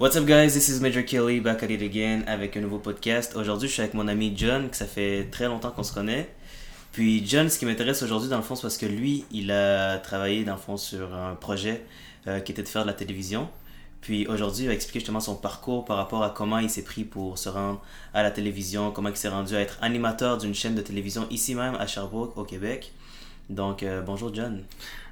What's 0.00 0.16
up 0.16 0.24
guys, 0.24 0.54
this 0.54 0.70
is 0.70 0.80
Major 0.80 1.02
Kelly 1.02 1.40
back 1.40 1.62
at 1.62 1.70
it 1.70 1.82
again 1.82 2.24
avec 2.26 2.56
un 2.56 2.62
nouveau 2.62 2.78
podcast. 2.78 3.36
Aujourd'hui, 3.36 3.68
je 3.68 3.74
suis 3.74 3.82
avec 3.82 3.92
mon 3.92 4.08
ami 4.08 4.32
John, 4.34 4.70
que 4.70 4.76
ça 4.78 4.86
fait 4.86 5.28
très 5.30 5.44
longtemps 5.44 5.72
qu'on 5.72 5.82
se 5.82 5.92
connaît. 5.92 6.26
Puis 6.90 7.22
John, 7.26 7.50
ce 7.50 7.58
qui 7.58 7.66
m'intéresse 7.66 8.02
aujourd'hui 8.02 8.30
dans 8.30 8.38
le 8.38 8.42
fond, 8.42 8.54
c'est 8.54 8.62
parce 8.62 8.78
que 8.78 8.86
lui, 8.86 9.26
il 9.30 9.50
a 9.50 9.98
travaillé 9.98 10.42
dans 10.42 10.54
le 10.54 10.58
fond 10.58 10.78
sur 10.78 11.14
un 11.14 11.34
projet 11.34 11.84
euh, 12.26 12.40
qui 12.40 12.50
était 12.50 12.62
de 12.62 12.68
faire 12.68 12.80
de 12.80 12.86
la 12.86 12.94
télévision. 12.94 13.50
Puis 14.00 14.26
aujourd'hui, 14.26 14.64
il 14.64 14.68
va 14.68 14.72
expliquer 14.72 15.00
justement 15.00 15.20
son 15.20 15.36
parcours 15.36 15.84
par 15.84 15.98
rapport 15.98 16.22
à 16.22 16.30
comment 16.30 16.60
il 16.60 16.70
s'est 16.70 16.84
pris 16.84 17.04
pour 17.04 17.36
se 17.36 17.50
rendre 17.50 17.82
à 18.14 18.22
la 18.22 18.30
télévision, 18.30 18.92
comment 18.92 19.10
il 19.10 19.16
s'est 19.16 19.28
rendu 19.28 19.54
à 19.54 19.60
être 19.60 19.76
animateur 19.82 20.38
d'une 20.38 20.54
chaîne 20.54 20.74
de 20.74 20.80
télévision 20.80 21.26
ici 21.28 21.54
même 21.54 21.74
à 21.74 21.86
Sherbrooke, 21.86 22.38
au 22.38 22.44
Québec. 22.44 22.94
Donc, 23.50 23.82
euh, 23.82 24.00
bonjour 24.00 24.32
John. 24.32 24.62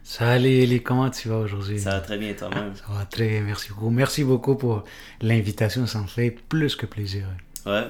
Salut 0.05 0.49
Eli, 0.49 0.81
comment 0.81 1.11
tu 1.11 1.29
vas 1.29 1.39
aujourd'hui? 1.39 1.81
Ça 1.81 1.91
va 1.91 2.01
très 2.01 2.17
bien 2.17 2.33
toi-même? 2.35 2.73
Ça 2.77 2.85
va 2.89 3.05
très 3.05 3.29
bien, 3.29 3.41
merci 3.41 3.71
beaucoup. 3.71 3.91
Merci 3.91 4.23
beaucoup 4.23 4.55
pour 4.55 4.85
l'invitation, 5.21 5.89
ça 5.89 5.99
me 5.99 6.07
fait 6.07 6.31
plus 6.31 6.77
que 6.77 6.87
plaisir. 6.87 7.27
Ouais. 7.67 7.89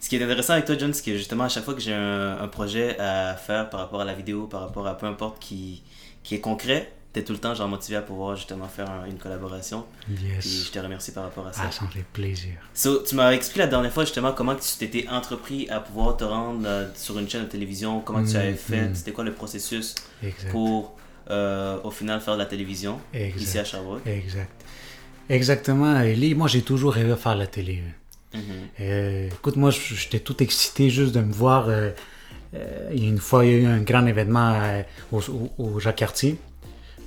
Ce 0.00 0.08
qui 0.08 0.16
est 0.16 0.22
intéressant 0.24 0.54
avec 0.54 0.64
toi, 0.64 0.76
John, 0.76 0.92
c'est 0.92 1.04
que 1.04 1.16
justement, 1.16 1.44
à 1.44 1.48
chaque 1.48 1.62
fois 1.62 1.74
que 1.74 1.80
j'ai 1.80 1.94
un, 1.94 2.36
un, 2.36 2.48
projet 2.48 2.98
à 2.98 3.34
faire 3.36 3.70
par 3.70 3.78
rapport 3.78 4.00
à 4.00 4.04
la 4.04 4.14
vidéo, 4.14 4.48
par 4.48 4.62
rapport 4.62 4.88
à 4.88 4.98
peu 4.98 5.06
importe 5.06 5.38
qui, 5.38 5.84
qui 6.24 6.34
est 6.34 6.40
concret, 6.40 6.92
tout 7.22 7.32
le 7.32 7.38
temps 7.38 7.54
genre 7.54 7.68
motivé 7.68 7.96
à 7.96 8.02
pouvoir 8.02 8.36
justement 8.36 8.68
faire 8.68 9.04
une 9.08 9.16
collaboration. 9.18 9.84
Yes. 10.08 10.38
Puis 10.40 10.64
je 10.66 10.70
te 10.72 10.78
remercie 10.78 11.12
par 11.12 11.24
rapport 11.24 11.46
à 11.46 11.52
ça. 11.52 11.62
Ah, 11.66 11.70
ça 11.72 11.84
me 11.84 11.90
fait 11.90 12.04
plaisir. 12.12 12.52
So, 12.74 13.02
tu 13.02 13.14
m'as 13.14 13.32
expliqué 13.32 13.60
la 13.60 13.66
dernière 13.66 13.92
fois 13.92 14.04
justement 14.04 14.32
comment 14.32 14.54
tu 14.54 14.76
t'étais 14.78 15.08
entrepris 15.08 15.68
à 15.70 15.80
pouvoir 15.80 16.16
te 16.16 16.24
rendre 16.24 16.66
euh, 16.66 16.86
sur 16.94 17.18
une 17.18 17.28
chaîne 17.28 17.44
de 17.44 17.48
télévision, 17.48 18.00
comment 18.00 18.24
tu 18.24 18.36
avais 18.36 18.54
fait, 18.54 18.90
c'était 18.94 19.12
quoi 19.12 19.24
le 19.24 19.32
processus 19.32 19.94
Exact. 20.22 20.50
pour 20.50 20.96
euh, 21.30 21.78
au 21.84 21.90
final 21.90 22.20
faire 22.20 22.34
de 22.34 22.38
la 22.40 22.46
télévision 22.46 22.98
Exact. 23.12 23.40
ici 23.42 23.58
à 23.58 23.64
Sherbrooke? 23.64 24.06
Exact. 24.06 24.50
Exactement, 25.28 26.00
Eli. 26.00 26.34
Moi, 26.34 26.48
j'ai 26.48 26.62
toujours 26.62 26.92
rêvé 26.94 27.10
de 27.10 27.14
faire 27.16 27.34
la 27.34 27.46
télé. 27.46 27.82
Mhm. 28.34 28.40
Euh, 28.80 29.28
écoute, 29.28 29.56
moi, 29.56 29.70
j'étais 29.70 30.20
tout 30.20 30.40
excité 30.42 30.88
juste 30.90 31.12
de 31.14 31.20
me 31.20 31.32
voir. 31.32 31.68
Une 32.94 33.18
fois, 33.18 33.44
il 33.44 33.50
y 33.50 33.54
a 33.54 33.58
eu 33.58 33.66
un 33.66 33.80
grand 33.80 34.06
événement 34.06 34.82
au, 35.12 35.18
au, 35.18 35.52
au 35.58 35.80
Jacques 35.80 35.96
Cartier. 35.96 36.38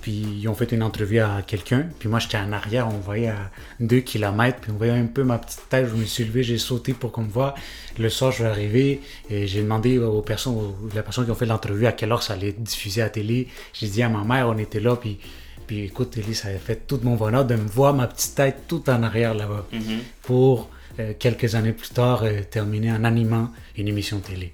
Puis 0.02 0.26
ils 0.42 0.48
ont 0.48 0.56
fait 0.56 0.72
une 0.72 0.84
entrevue 0.84 1.20
à 1.20 1.42
quelqu'un. 1.46 1.88
Puis 2.00 2.08
moi, 2.08 2.20
j'étais 2.20 2.38
en 2.38 2.52
arrière, 2.52 2.88
on 2.88 3.00
voyait 3.00 3.30
à 3.30 3.52
2 3.80 4.00
km. 4.00 4.60
Puis 4.62 4.72
on 4.72 4.78
voyait 4.78 4.94
un 4.94 5.06
peu 5.06 5.24
ma 5.24 5.38
petite 5.38 5.68
tête. 5.70 5.88
Je 5.90 5.96
me 5.96 6.06
suis 6.06 6.24
levé, 6.24 6.44
j'ai 6.44 6.58
sauté 6.58 6.94
pour 6.94 7.12
qu'on 7.12 7.24
me 7.24 7.30
voie. 7.30 7.56
Le 7.98 8.10
soir, 8.10 8.32
je 8.32 8.38
suis 8.38 8.46
arrivé 8.46 9.02
et 9.30 9.48
j'ai 9.48 9.62
demandé 9.62 9.98
aux 9.98 10.22
personnes, 10.22 10.56
aux, 10.56 10.76
les 10.94 11.02
personnes 11.02 11.26
qui 11.26 11.32
ont 11.32 11.36
fait 11.36 11.46
l'entrevue 11.46 11.86
à 11.86 11.92
quelle 11.92 12.12
heure 12.12 12.24
ça 12.24 12.34
allait 12.34 12.54
diffuser 12.54 13.02
à 13.02 13.06
la 13.06 13.10
télé. 13.10 13.48
J'ai 13.74 13.88
dit 13.88 14.02
à 14.02 14.10
ma 14.10 14.24
mère, 14.24 14.48
on 14.48 14.58
était 14.58 14.80
là. 14.80 14.96
Puis, 14.96 15.20
puis 15.68 15.84
écoute, 15.84 16.18
Ellie, 16.18 16.36
ça 16.36 16.48
a 16.48 16.58
fait 16.58 16.88
tout 16.88 17.00
mon 17.04 17.16
bonheur 17.16 17.46
de 17.46 17.56
me 17.56 17.68
voir 17.68 17.94
ma 17.94 18.08
petite 18.08 18.36
tête 18.36 18.64
tout 18.68 18.90
en 18.90 19.04
arrière 19.04 19.34
là-bas. 19.34 19.66
Mhm. 19.72 20.00
Pour 20.24 20.70
euh, 21.00 21.14
quelques 21.18 21.56
années 21.56 21.74
plus 21.74 21.90
tard 21.90 22.24
euh, 22.24 22.42
terminer 22.50 22.92
en 22.92 23.04
animant 23.04 23.52
une 23.78 23.88
émission 23.88 24.20
télé. 24.20 24.54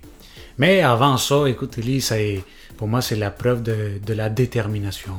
Mais 0.57 0.81
avant 0.81 1.17
ça, 1.17 1.47
écoute, 1.47 1.77
Ellie, 1.77 2.01
ça 2.01 2.19
est, 2.19 2.43
pour 2.77 2.87
moi, 2.87 3.01
c'est 3.01 3.15
la 3.15 3.31
preuve 3.31 3.63
de, 3.63 3.99
de 4.05 4.13
la 4.13 4.29
détermination. 4.29 5.13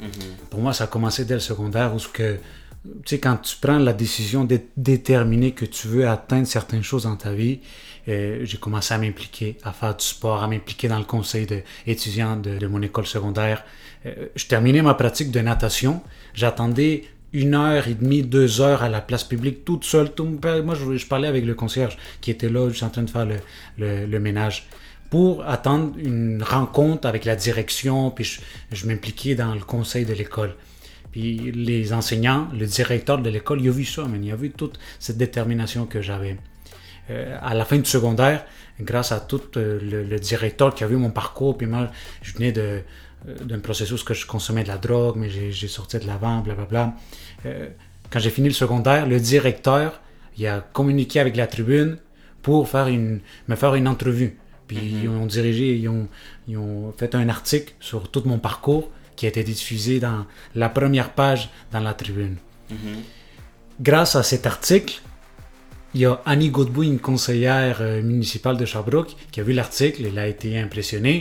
Mhm. 0.00 0.08
Pour 0.48 0.60
moi, 0.60 0.72
ça 0.72 0.84
a 0.84 0.86
commencé 0.86 1.24
dès 1.24 1.34
le 1.34 1.40
secondaire 1.40 1.94
où 1.94 1.98
ce 1.98 2.08
que, 2.08 2.36
tu 2.84 2.90
sais, 3.06 3.18
quand 3.18 3.36
tu 3.36 3.56
prends 3.60 3.78
la 3.78 3.92
décision 3.92 4.44
de 4.44 4.60
déterminer 4.76 5.52
que 5.52 5.64
tu 5.64 5.88
veux 5.88 6.08
atteindre 6.08 6.46
certaines 6.46 6.82
choses 6.82 7.04
dans 7.04 7.16
ta 7.16 7.32
vie, 7.32 7.60
euh, 8.08 8.40
j'ai 8.44 8.56
commencé 8.58 8.94
à 8.94 8.98
m'impliquer, 8.98 9.56
à 9.62 9.72
faire 9.72 9.94
du 9.94 10.04
sport, 10.04 10.42
à 10.42 10.48
m'impliquer 10.48 10.88
dans 10.88 10.98
le 10.98 11.04
conseil 11.04 11.46
de, 11.46 11.60
étudiant 11.86 12.36
de, 12.36 12.58
de 12.58 12.66
mon 12.66 12.80
école 12.82 13.06
secondaire. 13.06 13.64
Euh, 14.06 14.26
je 14.34 14.46
terminais 14.46 14.82
ma 14.82 14.94
pratique 14.94 15.30
de 15.30 15.40
natation. 15.40 16.00
J'attendais 16.32 17.04
une 17.32 17.54
heure 17.54 17.86
et 17.86 17.94
demie, 17.94 18.22
deux 18.22 18.60
heures 18.60 18.82
à 18.82 18.88
la 18.88 19.00
place 19.00 19.24
publique, 19.24 19.64
toute 19.64 19.84
seule. 19.84 20.12
Tout, 20.12 20.24
moi, 20.64 20.74
je, 20.74 20.96
je, 20.96 21.06
parlais 21.06 21.28
avec 21.28 21.44
le 21.44 21.54
concierge 21.54 21.96
qui 22.20 22.30
était 22.30 22.48
là, 22.48 22.68
juste 22.70 22.82
en 22.82 22.88
train 22.88 23.02
de 23.02 23.10
faire 23.10 23.26
le, 23.26 23.36
le, 23.78 24.06
le 24.06 24.20
ménage 24.20 24.66
pour 25.10 25.44
attendre 25.46 25.92
une 25.98 26.42
rencontre 26.42 27.06
avec 27.06 27.24
la 27.24 27.36
direction, 27.36 28.10
puis 28.10 28.24
je, 28.24 28.40
je 28.72 28.86
m'impliquais 28.86 29.34
dans 29.34 29.54
le 29.54 29.60
conseil 29.60 30.04
de 30.04 30.14
l'école. 30.14 30.54
Puis 31.12 31.50
les 31.52 31.92
enseignants, 31.92 32.48
le 32.56 32.66
directeur 32.66 33.18
de 33.18 33.28
l'école, 33.28 33.60
il 33.60 33.68
a 33.68 33.72
vu 33.72 33.84
ça, 33.84 34.04
man. 34.04 34.24
il 34.24 34.30
a 34.30 34.36
vu 34.36 34.50
toute 34.50 34.78
cette 35.00 35.18
détermination 35.18 35.86
que 35.86 36.00
j'avais. 36.00 36.36
Euh, 37.10 37.36
à 37.42 37.54
la 37.54 37.64
fin 37.64 37.78
du 37.78 37.90
secondaire, 37.90 38.44
grâce 38.80 39.10
à 39.10 39.18
tout 39.18 39.42
euh, 39.56 39.80
le, 39.82 40.04
le, 40.04 40.18
directeur 40.20 40.72
qui 40.72 40.84
a 40.84 40.86
vu 40.86 40.96
mon 40.96 41.10
parcours, 41.10 41.58
puis 41.58 41.66
moi, 41.66 41.90
je 42.22 42.32
venais 42.34 42.52
de, 42.52 42.82
euh, 43.28 43.34
d'un 43.44 43.58
processus 43.58 44.02
que 44.02 44.14
je 44.14 44.26
consommais 44.26 44.62
de 44.62 44.68
la 44.68 44.78
drogue, 44.78 45.16
mais 45.16 45.28
j'ai 45.28 45.68
sorti 45.68 45.98
de 45.98 46.06
l'avant, 46.06 46.40
blablabla. 46.40 46.94
Euh, 47.46 47.68
quand 48.10 48.18
j'ai 48.18 48.30
fini 48.30 48.48
le 48.48 48.54
secondaire, 48.54 49.06
le 49.06 49.20
directeur, 49.20 50.00
il 50.38 50.46
a 50.46 50.60
communiqué 50.60 51.20
avec 51.20 51.36
la 51.36 51.46
tribune 51.46 51.98
pour 52.42 52.68
faire 52.68 52.88
une, 52.88 53.20
me 53.48 53.56
faire 53.56 53.74
une 53.74 53.88
entrevue. 53.88 54.38
Puis 54.70 54.78
mm 54.78 54.82
-hmm. 54.82 55.02
ils 55.04 55.08
ont 55.20 55.26
dirigé, 55.26 55.66
ils 55.82 55.88
ont, 55.88 56.06
ils 56.50 56.56
ont 56.66 56.92
fait 57.00 57.12
un 57.22 57.28
article 57.28 57.70
sur 57.80 58.02
tout 58.12 58.22
mon 58.32 58.38
parcours 58.48 58.86
qui 59.16 59.26
a 59.26 59.28
été 59.34 59.42
diffusé 59.52 59.94
dans 60.06 60.20
la 60.62 60.68
première 60.78 61.10
page 61.20 61.42
dans 61.72 61.82
la 61.88 61.94
tribune. 62.02 62.36
Mm 62.70 62.76
-hmm. 62.76 62.98
Grâce 63.88 64.12
à 64.20 64.22
cet 64.30 64.44
article, 64.54 64.94
il 65.94 66.00
y 66.04 66.06
a 66.12 66.14
Annie 66.32 66.50
Godbout, 66.56 66.86
une 66.94 67.02
conseillère 67.10 67.76
euh, 67.80 68.12
municipale 68.12 68.56
de 68.62 68.66
Sherbrooke, 68.72 69.12
qui 69.32 69.38
a 69.42 69.44
vu 69.48 69.52
l'article, 69.60 69.98
elle 70.08 70.20
a 70.24 70.28
été 70.34 70.48
impressionnée. 70.66 71.18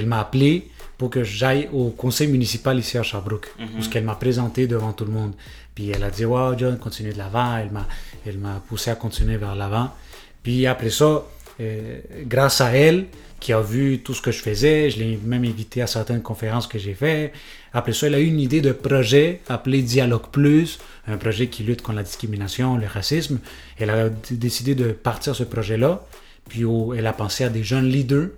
Elle 0.00 0.08
m'a 0.12 0.20
appelé 0.26 0.52
pour 0.98 1.08
que 1.14 1.22
j'aille 1.38 1.64
au 1.78 1.84
conseil 2.04 2.28
municipal 2.36 2.74
ici 2.84 2.94
à 3.02 3.04
Sherbrooke, 3.10 3.48
mm 3.50 3.64
-hmm. 3.64 3.78
où 3.78 3.90
qu'elle 3.90 4.06
m'a 4.12 4.18
présenté 4.24 4.60
devant 4.74 4.92
tout 4.98 5.06
le 5.10 5.14
monde. 5.18 5.34
Puis 5.74 5.84
elle 5.94 6.04
a 6.08 6.10
dit, 6.18 6.26
wow, 6.32 6.50
John, 6.60 6.74
continue 6.86 7.12
de 7.16 7.20
l'avant. 7.24 7.50
Elle 7.62 7.72
m'a, 7.78 7.86
elle 8.26 8.38
poussé 8.68 8.88
à 8.94 8.96
continuer 9.04 9.36
vers 9.44 9.56
l'avant. 9.62 9.88
Puis 10.44 10.58
après 10.74 10.92
ça, 11.00 11.10
grâce 12.26 12.60
à 12.60 12.70
elle, 12.70 13.06
qui 13.40 13.52
a 13.52 13.60
vu 13.60 14.00
tout 14.00 14.14
ce 14.14 14.22
que 14.22 14.32
je 14.32 14.40
faisais, 14.40 14.90
je 14.90 14.98
l'ai 14.98 15.18
même 15.24 15.44
invité 15.44 15.80
à 15.80 15.86
certaines 15.86 16.22
conférences 16.22 16.66
que 16.66 16.78
j'ai 16.78 16.94
fait. 16.94 17.32
Après 17.72 17.92
ça, 17.92 18.08
elle 18.08 18.14
a 18.14 18.20
eu 18.20 18.26
une 18.26 18.40
idée 18.40 18.60
de 18.60 18.72
projet 18.72 19.40
appelé 19.48 19.82
Dialogue 19.82 20.28
Plus, 20.32 20.78
un 21.06 21.16
projet 21.16 21.46
qui 21.46 21.62
lutte 21.62 21.82
contre 21.82 21.98
la 21.98 22.02
discrimination, 22.02 22.76
le 22.76 22.86
racisme. 22.86 23.38
Elle 23.78 23.90
a 23.90 24.08
décidé 24.30 24.74
de 24.74 24.90
partir 24.90 25.36
ce 25.36 25.44
projet-là. 25.44 26.04
Puis 26.48 26.64
elle 26.96 27.06
a 27.06 27.12
pensé 27.12 27.44
à 27.44 27.48
des 27.48 27.62
jeunes 27.62 27.88
leaders. 27.88 28.28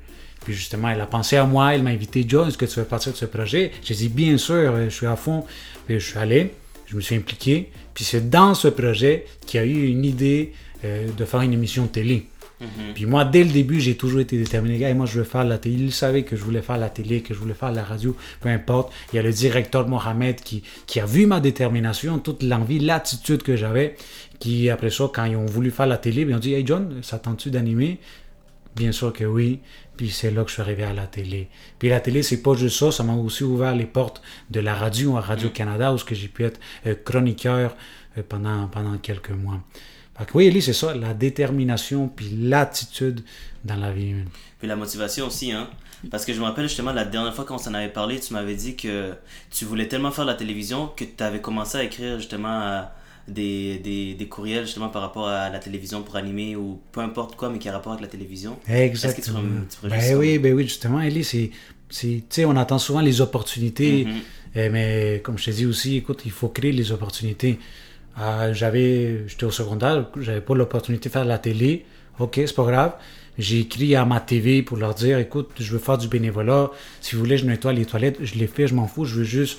Puis 0.44 0.54
justement, 0.54 0.88
elle 0.88 1.00
a 1.00 1.06
pensé 1.06 1.36
à 1.36 1.44
moi, 1.44 1.74
elle 1.74 1.82
m'a 1.82 1.90
invité, 1.90 2.24
John, 2.26 2.48
est-ce 2.48 2.58
que 2.58 2.64
tu 2.64 2.80
veux 2.80 2.86
partir 2.86 3.12
de 3.12 3.16
ce 3.16 3.26
projet? 3.26 3.72
J'ai 3.82 3.94
dit, 3.94 4.08
bien 4.08 4.38
sûr, 4.38 4.74
je 4.84 4.88
suis 4.88 5.06
à 5.06 5.16
fond. 5.16 5.44
Puis 5.86 6.00
je 6.00 6.06
suis 6.06 6.18
allé, 6.18 6.52
je 6.86 6.96
me 6.96 7.00
suis 7.00 7.14
impliqué. 7.14 7.70
Puis 7.94 8.04
c'est 8.04 8.28
dans 8.28 8.54
ce 8.54 8.68
projet 8.68 9.26
qu'il 9.46 9.60
y 9.60 9.62
a 9.62 9.66
eu 9.66 9.86
une 9.86 10.04
idée 10.04 10.52
euh, 10.84 11.08
de 11.16 11.24
faire 11.24 11.42
une 11.42 11.52
émission 11.52 11.86
télé. 11.86 12.26
-hmm. 12.64 12.94
Puis 12.94 13.06
moi, 13.06 13.24
dès 13.24 13.44
le 13.44 13.50
début, 13.50 13.80
j'ai 13.80 13.96
toujours 13.96 14.20
été 14.20 14.36
déterminé. 14.36 14.82
Hey, 14.82 14.94
moi, 14.94 15.06
je 15.06 15.18
veux 15.18 15.24
faire 15.24 15.44
la 15.44 15.58
télé. 15.58 15.76
Il 15.76 15.92
savait 15.92 16.22
que 16.22 16.36
je 16.36 16.44
voulais 16.44 16.62
faire 16.62 16.78
la 16.78 16.90
télé, 16.90 17.22
que 17.22 17.34
je 17.34 17.38
voulais 17.38 17.54
faire 17.54 17.72
la 17.72 17.82
radio, 17.82 18.16
peu 18.40 18.48
importe. 18.48 18.92
Il 19.12 19.16
y 19.16 19.18
a 19.18 19.22
le 19.22 19.32
directeur 19.32 19.88
Mohamed 19.88 20.36
qui, 20.36 20.62
qui 20.86 21.00
a 21.00 21.06
vu 21.06 21.26
ma 21.26 21.40
détermination, 21.40 22.18
toute 22.18 22.42
l'envie, 22.42 22.78
l'attitude 22.78 23.42
que 23.42 23.56
j'avais. 23.56 23.96
Qui, 24.38 24.70
après 24.70 24.90
ça, 24.90 25.10
quand 25.12 25.24
ils 25.24 25.36
ont 25.36 25.46
voulu 25.46 25.70
faire 25.70 25.86
la 25.86 25.98
télé, 25.98 26.22
ils 26.22 26.34
ont 26.34 26.38
dit 26.38 26.54
Hey 26.54 26.66
John, 26.66 27.00
ça 27.02 27.18
tente-tu 27.18 27.50
d'animer? 27.50 27.98
Bien 28.76 28.92
sûr 28.92 29.12
que 29.12 29.24
oui. 29.24 29.60
Puis 29.96 30.10
c'est 30.10 30.30
là 30.30 30.44
que 30.44 30.48
je 30.48 30.54
suis 30.54 30.62
arrivé 30.62 30.84
à 30.84 30.94
la 30.94 31.06
télé. 31.06 31.48
Puis 31.78 31.90
la 31.90 32.00
télé, 32.00 32.22
c'est 32.22 32.42
pas 32.42 32.54
juste 32.54 32.78
ça, 32.78 32.90
ça 32.90 33.02
m'a 33.02 33.12
aussi 33.12 33.44
ouvert 33.44 33.74
les 33.74 33.84
portes 33.84 34.22
de 34.50 34.60
la 34.60 34.74
radio 34.74 35.16
à 35.18 35.20
Radio-Canada, 35.20 35.92
où 35.92 35.98
j'ai 36.10 36.28
pu 36.28 36.44
être 36.44 36.58
euh, 36.86 36.94
chroniqueur 37.04 37.76
euh, 38.16 38.22
pendant, 38.26 38.66
pendant 38.68 38.96
quelques 38.96 39.30
mois. 39.30 39.60
Fait 40.20 40.26
que 40.26 40.36
oui, 40.36 40.62
c'est 40.62 40.74
ça, 40.74 40.94
la 40.94 41.14
détermination 41.14 42.08
puis 42.08 42.28
l'attitude 42.38 43.22
dans 43.64 43.76
la 43.76 43.90
vie 43.90 44.10
humaine. 44.10 44.28
Puis 44.58 44.68
la 44.68 44.76
motivation 44.76 45.26
aussi, 45.26 45.50
hein. 45.52 45.68
Parce 46.10 46.24
que 46.24 46.32
je 46.32 46.40
me 46.40 46.44
rappelle 46.44 46.66
justement 46.68 46.92
la 46.92 47.04
dernière 47.04 47.34
fois 47.34 47.44
qu'on 47.44 47.58
s'en 47.58 47.74
avait 47.74 47.88
parlé, 47.88 48.20
tu 48.20 48.32
m'avais 48.32 48.54
dit 48.54 48.74
que 48.74 49.12
tu 49.50 49.64
voulais 49.64 49.86
tellement 49.86 50.10
faire 50.10 50.24
la 50.24 50.34
télévision 50.34 50.88
que 50.96 51.04
tu 51.04 51.22
avais 51.22 51.40
commencé 51.40 51.76
à 51.76 51.84
écrire 51.84 52.18
justement 52.18 52.86
des, 53.28 53.78
des, 53.78 54.14
des, 54.14 54.26
courriels 54.26 54.64
justement 54.64 54.88
par 54.88 55.02
rapport 55.02 55.28
à 55.28 55.50
la 55.50 55.58
télévision 55.58 56.02
pour 56.02 56.16
animer 56.16 56.56
ou 56.56 56.80
peu 56.90 57.00
importe 57.00 57.36
quoi, 57.36 57.50
mais 57.50 57.58
qui 57.58 57.68
a 57.68 57.72
rapport 57.72 57.92
avec 57.92 58.02
la 58.02 58.08
télévision. 58.08 58.58
Exactement. 58.66 59.40
Que 59.40 59.88
tu 59.88 59.90
ben 59.90 60.16
oui, 60.16 60.38
ben 60.38 60.54
oui, 60.54 60.64
justement, 60.64 61.00
Elie, 61.00 61.24
c'est. 61.24 61.50
Tu 61.90 62.22
sais, 62.28 62.44
on 62.44 62.56
entend 62.56 62.78
souvent 62.78 63.00
les 63.00 63.20
opportunités, 63.20 64.04
mm 64.04 64.10
-hmm. 64.54 64.70
mais 64.70 65.20
comme 65.24 65.36
je 65.38 65.46
te 65.46 65.50
dis 65.50 65.66
aussi, 65.66 65.96
écoute, 65.96 66.22
il 66.24 66.30
faut 66.30 66.48
créer 66.48 66.72
les 66.72 66.92
opportunités. 66.92 67.58
Euh, 68.18 68.52
j'avais, 68.52 69.26
j'étais 69.28 69.44
au 69.44 69.50
secondaire, 69.50 70.06
j'avais 70.18 70.40
pas 70.40 70.54
l'opportunité 70.54 71.08
de 71.08 71.12
faire 71.12 71.24
de 71.24 71.28
la 71.28 71.38
télé. 71.38 71.84
Ok, 72.18 72.34
c'est 72.36 72.54
pas 72.54 72.64
grave. 72.64 72.92
J'ai 73.38 73.60
écrit 73.60 73.94
à 73.96 74.04
ma 74.04 74.20
TV 74.20 74.62
pour 74.62 74.76
leur 74.76 74.94
dire, 74.94 75.18
écoute, 75.18 75.50
je 75.58 75.72
veux 75.72 75.78
faire 75.78 75.96
du 75.96 76.08
bénévolat. 76.08 76.70
Si 77.00 77.14
vous 77.14 77.22
voulez, 77.22 77.38
je 77.38 77.46
nettoie 77.46 77.72
les 77.72 77.86
toilettes. 77.86 78.18
Je 78.22 78.34
l'ai 78.34 78.46
fait, 78.46 78.66
je 78.66 78.74
m'en 78.74 78.86
fous. 78.86 79.06
Je 79.06 79.16
veux 79.16 79.24
juste, 79.24 79.58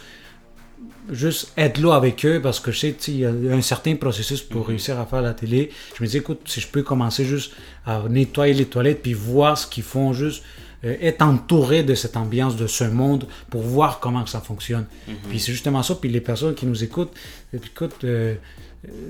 juste 1.10 1.52
être 1.58 1.80
là 1.80 1.96
avec 1.96 2.24
eux 2.26 2.40
parce 2.42 2.60
que 2.60 2.72
je 2.72 2.80
sais, 2.80 2.96
il 3.08 3.20
y 3.20 3.26
a 3.26 3.32
un 3.54 3.62
certain 3.62 3.96
processus 3.96 4.42
pour 4.42 4.62
mm 4.62 4.64
-hmm. 4.64 4.68
réussir 4.68 5.00
à 5.00 5.06
faire 5.06 5.22
la 5.22 5.34
télé. 5.34 5.72
Je 5.96 6.04
me 6.04 6.08
dis, 6.08 6.18
écoute, 6.18 6.42
si 6.46 6.62
je 6.62 6.68
peux 6.68 6.84
commencer 6.84 7.26
juste 7.26 7.54
à 7.86 8.04
nettoyer 8.10 8.54
les 8.54 8.66
toilettes 8.66 9.02
puis 9.02 9.14
voir 9.14 9.58
ce 9.58 9.66
qu'ils 9.66 9.84
font, 9.84 10.14
juste 10.14 10.44
euh, 10.84 10.96
être 11.02 11.22
entouré 11.22 11.84
de 11.84 11.96
cette 11.96 12.18
ambiance, 12.18 12.56
de 12.56 12.68
ce 12.68 12.84
monde, 12.84 13.28
pour 13.50 13.62
voir 13.62 14.00
comment 14.00 14.26
ça 14.26 14.42
fonctionne. 14.42 14.86
Mm 15.08 15.12
-hmm. 15.12 15.30
Puis 15.30 15.40
c'est 15.40 15.52
justement 15.52 15.84
ça. 15.84 15.96
Puis 15.96 16.10
les 16.10 16.22
personnes 16.22 16.56
qui 16.56 16.66
nous 16.66 16.84
écoutent, 16.84 17.14
écoute, 17.54 18.04
euh, 18.04 18.36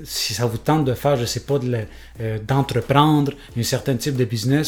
si 0.04 0.34
ça 0.34 0.46
vous 0.46 0.58
tente 0.58 0.84
de 0.84 0.94
faire, 0.94 1.16
je 1.16 1.24
sais 1.24 1.44
pas, 1.50 1.58
d'entreprendre 2.46 3.32
un 3.56 3.62
certain 3.62 3.96
type 3.96 4.16
de 4.16 4.26
business, 4.26 4.66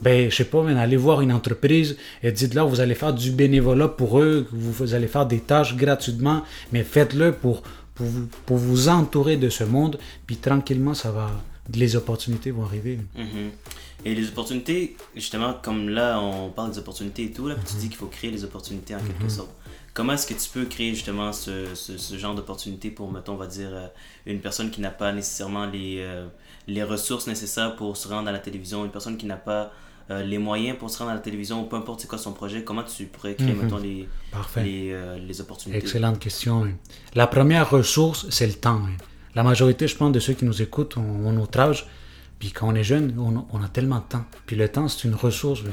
ben, 0.00 0.30
je 0.30 0.36
sais 0.36 0.44
pas, 0.44 0.62
mais 0.62 0.78
allez 0.78 0.96
voir 0.96 1.20
une 1.20 1.32
entreprise 1.32 1.96
et 2.22 2.30
dites-leur 2.30 2.68
vous 2.68 2.80
allez 2.80 2.94
faire 2.94 3.14
du 3.14 3.30
bénévolat 3.30 3.88
pour 3.88 4.18
eux, 4.20 4.46
vous 4.50 4.94
allez 4.94 5.06
faire 5.06 5.26
des 5.26 5.40
tâches 5.40 5.74
gratuitement, 5.76 6.42
mais 6.72 6.84
faites-le 6.84 7.32
pour, 7.32 7.62
pour, 7.94 8.06
vous, 8.06 8.26
pour 8.44 8.58
vous 8.58 8.88
entourer 8.88 9.36
de 9.36 9.48
ce 9.48 9.64
monde, 9.64 9.98
puis 10.26 10.36
tranquillement, 10.36 10.94
ça 10.94 11.10
va, 11.10 11.30
les 11.74 11.96
opportunités 11.96 12.50
vont 12.50 12.64
arriver. 12.64 12.98
Mhm. 13.16 13.50
Et 14.04 14.14
les 14.14 14.28
opportunités, 14.28 14.96
justement, 15.14 15.54
comme 15.54 15.88
là, 15.88 16.20
on 16.20 16.50
parle 16.50 16.70
des 16.70 16.78
opportunités 16.78 17.24
et 17.24 17.32
tout, 17.32 17.48
là, 17.48 17.56
tu 17.66 17.76
dis 17.76 17.88
qu'il 17.88 17.96
faut 17.96 18.06
créer 18.06 18.30
les 18.30 18.44
opportunités 18.44 18.94
en 18.94 19.00
quelque 19.00 19.24
mhm. 19.24 19.30
sorte. 19.30 19.50
Comment 19.94 20.12
est-ce 20.12 20.26
que 20.26 20.34
tu 20.34 20.50
peux 20.50 20.66
créer 20.66 20.94
justement 20.94 21.32
ce, 21.32 21.74
ce, 21.74 22.18
genre 22.18 22.34
d'opportunité 22.34 22.90
pour, 22.90 23.10
mettons, 23.10 23.32
on 23.32 23.36
va 23.36 23.46
dire, 23.46 23.70
euh, 23.72 23.86
une 24.26 24.40
personne 24.40 24.70
qui 24.70 24.82
n'a 24.82 24.90
pas 24.90 25.10
nécessairement 25.12 25.64
les, 25.64 25.96
euh, 26.00 26.26
les 26.66 26.82
ressources 26.82 27.26
nécessaires 27.26 27.76
pour 27.76 27.96
se 27.96 28.06
rendre 28.06 28.28
à 28.28 28.32
la 28.32 28.38
télévision, 28.38 28.84
une 28.84 28.90
personne 28.90 29.16
qui 29.16 29.24
n'a 29.24 29.36
pas 29.36 29.72
euh, 30.08 30.22
les 30.22 30.38
moyens 30.38 30.78
pour 30.78 30.88
se 30.88 30.98
rendre 30.98 31.10
à 31.10 31.14
la 31.14 31.20
télévision, 31.20 31.64
peu 31.64 31.74
importe 31.74 32.00
c'est 32.00 32.06
quoi 32.06 32.18
son 32.18 32.32
projet, 32.32 32.62
comment 32.62 32.84
tu 32.84 33.06
pourrais 33.06 33.34
créer, 33.34 33.54
mettons, 33.54 33.78
les, 33.78 34.08
les, 34.56 34.92
euh, 34.92 35.18
les, 35.18 35.40
opportunités? 35.40 35.78
Excellente 35.78 36.20
question. 36.20 36.64
Hein. 36.64 36.74
La 37.16 37.26
première 37.26 37.68
ressource, 37.68 38.26
c'est 38.30 38.46
le 38.46 38.52
temps. 38.52 38.82
La 39.36 39.42
majorité, 39.42 39.86
je 39.86 39.94
pense, 39.94 40.12
de 40.12 40.18
ceux 40.18 40.32
qui 40.32 40.46
nous 40.46 40.62
écoutent 40.62 40.96
ont, 40.96 41.30
notre 41.30 41.60
âge. 41.60 41.86
Puis 42.38 42.52
quand 42.52 42.68
on 42.68 42.74
est 42.74 42.82
jeune, 42.82 43.14
on, 43.18 43.62
a 43.62 43.68
tellement 43.68 43.98
de 43.98 44.04
temps. 44.08 44.24
Puis 44.46 44.56
le 44.56 44.66
temps, 44.66 44.88
c'est 44.88 45.06
une 45.06 45.14
ressource. 45.14 45.60
Hein. 45.60 45.72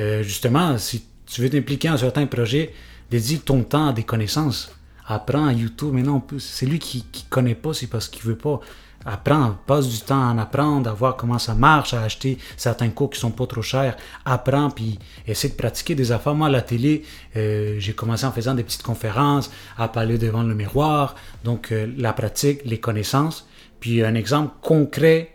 Euh, 0.00 0.22
justement, 0.22 0.78
si 0.78 1.04
tu 1.26 1.42
veux 1.42 1.50
t'impliquer 1.50 1.90
en 1.90 1.98
certains 1.98 2.24
projets, 2.24 2.72
dédie 3.10 3.40
ton 3.40 3.62
temps 3.62 3.88
à 3.88 3.92
des 3.92 4.04
connaissances. 4.04 4.74
Apprends 5.06 5.44
à 5.44 5.52
YouTube. 5.52 5.92
Maintenant, 5.92 6.26
c'est 6.38 6.64
lui 6.64 6.78
qui 6.78 7.04
ne 7.14 7.28
connaît 7.28 7.54
pas, 7.54 7.74
c'est 7.74 7.88
parce 7.88 8.08
qu'il 8.08 8.22
veut 8.22 8.38
pas 8.38 8.60
apprends, 9.04 9.56
passe 9.66 9.88
du 9.88 10.00
temps 10.00 10.28
à 10.28 10.32
en 10.32 10.38
apprendre, 10.38 10.88
à 10.88 10.92
voir 10.92 11.16
comment 11.16 11.38
ça 11.38 11.54
marche, 11.54 11.94
à 11.94 12.02
acheter 12.02 12.38
certains 12.56 12.90
cours 12.90 13.10
qui 13.10 13.20
sont 13.20 13.30
pas 13.30 13.46
trop 13.46 13.62
chers, 13.62 13.96
apprends, 14.24 14.70
puis 14.70 14.98
essaie 15.26 15.48
de 15.48 15.54
pratiquer 15.54 15.94
des 15.94 16.12
affaires. 16.12 16.34
Moi, 16.34 16.48
à 16.48 16.50
la 16.50 16.62
télé, 16.62 17.04
euh, 17.36 17.76
j'ai 17.78 17.92
commencé 17.92 18.24
en 18.24 18.32
faisant 18.32 18.54
des 18.54 18.64
petites 18.64 18.82
conférences, 18.82 19.50
à 19.76 19.88
parler 19.88 20.18
devant 20.18 20.42
le 20.42 20.54
miroir, 20.54 21.14
donc 21.44 21.72
euh, 21.72 21.92
la 21.96 22.12
pratique, 22.12 22.60
les 22.64 22.78
connaissances. 22.78 23.48
Puis 23.80 24.02
un 24.02 24.14
exemple 24.14 24.54
concret, 24.62 25.32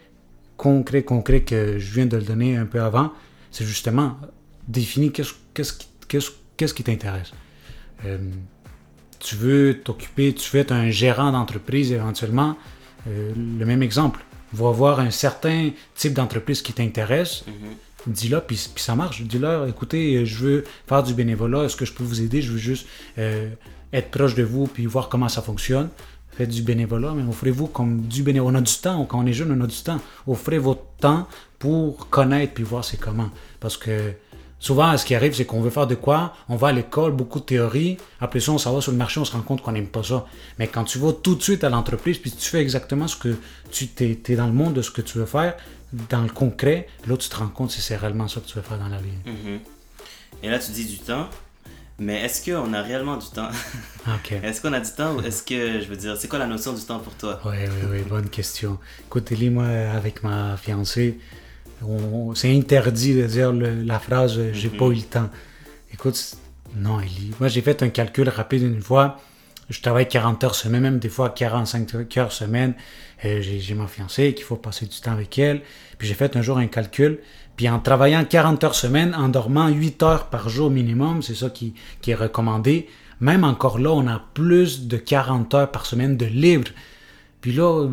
concret, 0.58 1.04
concret 1.04 1.42
que 1.42 1.78
je 1.78 1.94
viens 1.94 2.06
de 2.06 2.18
le 2.18 2.24
donner 2.24 2.58
un 2.58 2.66
peu 2.66 2.82
avant, 2.82 3.12
c'est 3.52 3.66
justement 3.66 4.18
définir 4.68 5.12
qu'est-ce, 5.14 6.74
qui 6.74 6.84
t'intéresse. 6.84 7.32
Euh, 8.06 8.18
tu 9.20 9.36
veux 9.36 9.82
t'occuper, 9.84 10.34
tu 10.34 10.50
veux 10.52 10.62
être 10.62 10.72
un 10.72 10.90
gérant 10.90 11.32
d'entreprise 11.32 11.92
éventuellement, 11.92 12.56
euh, 13.08 13.34
le 13.36 13.66
même 13.66 13.84
exemple. 13.84 14.24
Va 14.54 14.72
voir 14.72 15.00
un 15.00 15.12
certain 15.12 15.70
type 15.96 16.14
d'entreprise 16.14 16.62
qui 16.62 16.74
t'intéresse. 16.74 17.44
Mhm. 17.48 17.54
Dis-leur, 18.08 18.46
puis, 18.46 18.58
ça 18.76 18.96
marche. 18.96 19.22
Dis-leur, 19.22 19.68
écoutez, 19.68 20.26
je 20.26 20.38
veux 20.38 20.64
faire 20.88 21.04
du 21.04 21.14
bénévolat. 21.14 21.66
Est-ce 21.66 21.76
que 21.76 21.86
je 21.86 21.94
peux 21.94 22.04
vous 22.04 22.22
aider? 22.22 22.42
Je 22.42 22.52
veux 22.54 22.58
juste 22.58 22.88
euh, 23.18 23.50
être 23.94 24.10
proche 24.10 24.36
de 24.36 24.44
vous 24.44 24.68
puis 24.68 24.86
voir 24.86 25.10
comment 25.10 25.30
ça 25.30 25.42
fonctionne. 25.42 25.90
Faites 26.32 26.50
du 26.50 26.62
bénévolat, 26.62 27.14
mais 27.16 27.28
offrez-vous 27.28 27.68
comme 27.68 28.02
du 28.02 28.24
bénévolat. 28.24 28.58
On 28.58 28.60
a 28.60 28.62
du 28.62 28.74
temps. 28.74 29.06
Quand 29.06 29.20
on 29.20 29.26
est 29.26 29.34
jeune, 29.34 29.52
on 29.52 29.64
a 29.64 29.68
du 29.68 29.82
temps. 29.82 30.00
Offrez 30.26 30.58
votre 30.58 30.84
temps 31.00 31.28
pour 31.60 32.10
connaître 32.10 32.54
puis 32.54 32.64
voir 32.64 32.86
c'est 32.86 32.98
comment. 32.98 33.30
Parce 33.60 33.76
que 33.76 34.14
Souvent, 34.60 34.98
ce 34.98 35.06
qui 35.06 35.16
arrive, 35.16 35.34
c'est 35.34 35.46
qu'on 35.46 35.62
veut 35.62 35.70
faire 35.70 35.88
de 35.88 35.96
quoi, 35.96 36.34
on 36.50 36.58
va 36.58 36.68
à 36.68 36.72
l'école, 36.74 37.14
beaucoup 37.14 37.40
de 37.40 37.46
théorie, 37.46 37.98
après 38.20 38.42
ça, 38.42 38.52
on 38.52 38.58
s'en 38.58 38.74
va 38.74 38.82
sur 38.82 38.92
le 38.92 38.98
marché, 38.98 39.20
on 39.20 39.26
se 39.26 39.32
rend 39.32 39.42
compte 39.42 39.62
qu'on 39.62 39.72
n'aime 39.72 39.88
pas 39.88 40.04
ça. 40.04 40.26
Mais 40.58 40.68
quand 40.68 40.84
tu 40.84 41.00
vas 41.00 41.14
tout 41.14 41.36
de 41.36 41.42
suite 41.42 41.64
à 41.64 41.70
l'entreprise, 41.70 42.18
puis 42.18 42.32
tu 42.32 42.50
fais 42.50 42.60
exactement 42.60 43.08
ce 43.08 43.16
que 43.16 43.38
tu 43.72 43.88
t'es, 43.88 44.20
es 44.28 44.36
dans 44.36 44.48
le 44.48 44.54
monde 44.54 44.74
de 44.74 44.82
ce 44.82 44.92
que 44.92 45.02
tu 45.02 45.18
veux 45.18 45.26
faire, 45.26 45.56
dans 46.10 46.22
le 46.22 46.30
concret, 46.30 46.88
là, 47.08 47.16
tu 47.16 47.30
te 47.30 47.36
rends 47.38 47.48
compte 47.48 47.72
si 47.72 47.82
c'est 47.82 47.96
réellement 47.96 48.28
ça 48.28 48.42
que 48.42 48.48
tu 48.48 48.56
veux 48.56 48.62
faire 48.62 48.78
dans 48.78 48.90
la 48.90 48.98
vie. 48.98 49.10
Mm-hmm. 49.26 49.60
Et 50.44 50.50
là, 50.50 50.60
tu 50.60 50.72
dis 50.72 50.86
du 50.86 51.00
temps, 51.00 51.30
mais 51.98 52.22
est-ce 52.22 52.50
qu'on 52.50 52.74
a 52.74 52.82
réellement 52.82 53.18
du 53.18 53.28
temps? 53.28 53.50
Est-ce 54.44 54.62
qu'on 54.62 54.74
a 54.74 54.80
du 54.80 54.92
temps 54.92 55.16
ou 55.16 55.22
est-ce 55.22 55.44
que, 55.44 55.82
je 55.82 55.88
veux 55.88 55.96
dire, 55.96 56.16
c'est 56.18 56.28
quoi 56.28 56.40
la 56.40 56.48
notion 56.48 56.74
du 56.74 56.82
temps 56.82 57.00
pour 57.00 57.14
toi? 57.16 57.40
Oui, 57.46 57.58
oui, 57.60 57.88
oui, 57.92 58.02
bonne 58.08 58.30
question. 58.30 58.80
Écoute, 59.06 59.32
Elie, 59.32 59.50
moi, 59.50 59.66
avec 59.66 60.24
ma 60.24 60.58
fiancée, 60.58 61.20
c'est 62.36 62.56
interdit 62.56 63.16
de 63.16 63.26
dire 63.26 63.54
la 63.54 64.00
phrase 64.00 64.38
euh, 64.38 64.52
j'ai 64.54 64.70
pas 64.70 64.86
eu 64.88 64.96
le 64.96 65.02
temps. 65.02 65.30
Écoute, 65.94 66.36
non, 66.76 67.00
Ellie. 67.00 67.32
Moi, 67.40 67.50
j'ai 67.50 67.62
fait 67.62 67.82
un 67.84 67.90
calcul 67.90 68.30
rapide 68.30 68.64
une 68.64 68.82
fois. 68.82 69.18
Je 69.70 69.82
travaille 69.82 70.08
40 70.08 70.44
heures 70.44 70.56
semaine, 70.56 70.82
même 70.82 71.00
des 71.00 71.10
fois 71.10 71.30
45 71.30 72.18
heures 72.18 72.32
semaine. 72.32 72.74
Euh, 73.26 73.42
j'ai 73.42 73.74
ma 73.76 73.88
fiancée 73.88 74.34
qu'il 74.34 74.46
faut 74.46 74.56
passer 74.56 74.86
du 74.86 75.00
temps 75.00 75.12
avec 75.12 75.38
elle. 75.38 75.62
Puis 75.98 76.08
j'ai 76.08 76.14
fait 76.14 76.36
un 76.36 76.42
jour 76.42 76.58
un 76.58 76.68
calcul. 76.68 77.20
Puis 77.56 77.70
en 77.70 77.80
travaillant 77.80 78.24
40 78.24 78.64
heures 78.64 78.76
semaine, 78.76 79.14
en 79.14 79.30
dormant 79.30 79.68
8 79.68 80.04
heures 80.04 80.26
par 80.28 80.50
jour 80.50 80.70
minimum, 80.72 81.22
c'est 81.22 81.36
ça 81.36 81.50
qui, 81.50 81.76
qui 82.02 82.12
est 82.12 82.16
recommandé. 82.16 82.88
Même 83.20 83.44
encore 83.44 83.80
là, 83.80 83.92
on 83.92 84.08
a 84.08 84.22
plus 84.34 84.88
de 84.88 84.98
40 84.98 85.54
heures 85.54 85.72
par 85.72 85.86
semaine 85.86 86.18
de 86.18 86.26
libre. 86.26 86.70
Puis 87.42 87.52
là, 87.52 87.88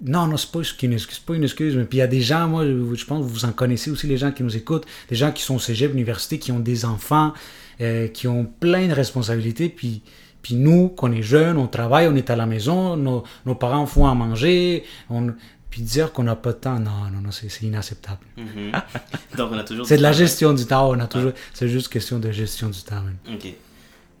non, 0.00 0.26
non, 0.26 0.36
c'est 0.36 0.50
pas, 0.52 0.60
une 0.82 0.92
excuse, 0.92 1.18
pas 1.18 1.34
une 1.34 1.44
excuse. 1.44 1.76
Mais 1.76 1.84
puis 1.84 1.98
il 1.98 2.00
y 2.00 2.04
a 2.04 2.06
des 2.06 2.20
gens, 2.20 2.46
moi, 2.48 2.64
je 2.64 3.04
pense 3.04 3.26
que 3.26 3.30
vous 3.30 3.44
en 3.44 3.52
connaissez 3.52 3.90
aussi, 3.90 4.06
les 4.06 4.16
gens 4.16 4.30
qui 4.30 4.42
nous 4.42 4.56
écoutent, 4.56 4.86
des 5.08 5.16
gens 5.16 5.32
qui 5.32 5.42
sont 5.42 5.56
au 5.56 5.58
cégep, 5.58 5.92
université, 5.92 6.38
qui 6.38 6.52
ont 6.52 6.60
des 6.60 6.84
enfants, 6.84 7.32
euh, 7.80 8.08
qui 8.08 8.28
ont 8.28 8.44
plein 8.44 8.86
de 8.86 8.92
responsabilités. 8.92 9.68
Puis, 9.68 10.02
puis 10.40 10.54
nous, 10.54 10.88
qu'on 10.88 11.10
est 11.12 11.22
jeunes, 11.22 11.56
on 11.56 11.66
travaille, 11.66 12.06
on 12.06 12.14
est 12.14 12.30
à 12.30 12.36
la 12.36 12.46
maison, 12.46 12.96
nos, 12.96 13.24
nos 13.44 13.54
parents 13.56 13.86
font 13.86 14.06
à 14.06 14.14
manger. 14.14 14.84
On, 15.10 15.32
puis 15.70 15.82
dire 15.82 16.12
qu'on 16.12 16.22
n'a 16.22 16.36
pas 16.36 16.52
de 16.52 16.58
temps, 16.58 16.78
non, 16.78 17.10
non, 17.12 17.20
non, 17.20 17.30
c'est 17.30 17.62
inacceptable. 17.62 18.20
Mm-hmm. 18.38 18.82
Donc 19.36 19.50
on 19.52 19.58
a 19.58 19.64
toujours. 19.64 19.86
c'est 19.86 19.98
de 19.98 20.02
la 20.02 20.12
gestion 20.12 20.54
du 20.54 20.64
temps, 20.64 20.90
on 20.90 20.98
a 20.98 21.06
toujours. 21.06 21.32
C'est 21.52 21.68
juste 21.68 21.88
question 21.88 22.18
de 22.18 22.30
gestion 22.30 22.68
du 22.68 22.80
temps. 22.82 23.02
Ok. 23.30 23.52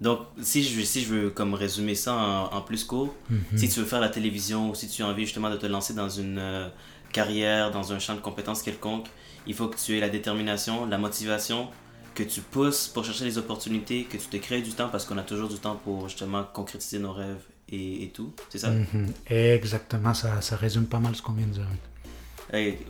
Donc, 0.00 0.20
si 0.40 0.62
je, 0.62 0.80
si 0.82 1.02
je 1.02 1.08
veux 1.12 1.30
comme 1.30 1.54
résumer 1.54 1.94
ça 1.94 2.48
en, 2.52 2.60
plus 2.60 2.84
court, 2.84 3.14
mhm. 3.30 3.40
si 3.56 3.68
tu 3.68 3.80
veux 3.80 3.86
faire 3.86 4.00
la 4.00 4.08
télévision 4.08 4.70
ou 4.70 4.74
si 4.74 4.88
tu 4.88 5.02
as 5.02 5.06
envie 5.06 5.24
justement 5.24 5.50
de 5.50 5.56
te 5.56 5.66
lancer 5.66 5.92
dans 5.92 6.08
une 6.08 6.38
euh, 6.38 6.68
carrière, 7.12 7.72
dans 7.72 7.92
un 7.92 7.98
champ 7.98 8.14
de 8.14 8.20
compétences 8.20 8.62
quelconque, 8.62 9.06
il 9.46 9.54
faut 9.54 9.66
que 9.66 9.76
tu 9.76 9.96
aies 9.96 10.00
la 10.00 10.08
détermination, 10.08 10.86
la 10.86 10.98
motivation, 10.98 11.68
que 12.14 12.22
tu 12.22 12.40
pousses 12.40 12.86
pour 12.86 13.04
chercher 13.04 13.24
les 13.24 13.38
opportunités, 13.38 14.04
que 14.04 14.16
tu 14.16 14.26
te 14.26 14.36
crées 14.36 14.62
du 14.62 14.70
temps 14.70 14.88
parce 14.88 15.04
qu'on 15.04 15.18
a 15.18 15.22
toujours 15.22 15.48
du 15.48 15.56
temps 15.56 15.80
pour 15.82 16.08
justement 16.08 16.44
concrétiser 16.44 17.00
nos 17.00 17.12
rêves 17.12 17.42
et, 17.68 18.04
et 18.04 18.08
tout. 18.10 18.32
C'est 18.50 18.58
ça? 18.58 18.70
Mhm. 18.70 19.12
Exactement, 19.28 20.14
ça, 20.14 20.40
ça, 20.40 20.56
résume 20.56 20.86
pas 20.86 21.00
mal 21.00 21.16
ce 21.16 21.22
qu'on 21.22 21.32
vient 21.32 21.46
de 21.46 21.52
dire. 21.52 21.66